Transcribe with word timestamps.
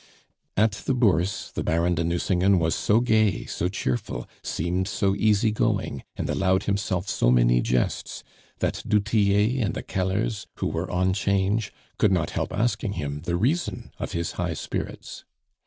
At 0.57 0.71
the 0.71 0.95
Bourse 0.95 1.51
the 1.51 1.63
Baron 1.63 1.93
de 1.93 2.03
Nucingen 2.03 2.57
was 2.57 2.73
so 2.73 3.01
gay, 3.01 3.45
so 3.45 3.67
cheerful, 3.67 4.27
seemed 4.41 4.87
so 4.87 5.15
easy 5.15 5.51
going, 5.51 6.01
and 6.17 6.27
allowed 6.27 6.63
himself 6.63 7.07
so 7.07 7.29
many 7.29 7.61
jests, 7.61 8.23
that 8.61 8.81
du 8.87 8.99
Tillet 8.99 9.63
and 9.63 9.75
the 9.75 9.83
Kellers, 9.83 10.47
who 10.55 10.65
were 10.65 10.89
on 10.89 11.13
'change, 11.13 11.71
could 11.99 12.11
not 12.11 12.31
help 12.31 12.51
asking 12.51 12.93
him 12.93 13.21
the 13.25 13.35
reason 13.37 13.91
of 13.99 14.13
his 14.13 14.31
high 14.31 14.55
spirits. 14.55 15.23